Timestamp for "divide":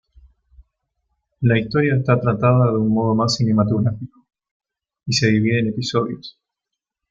5.29-5.59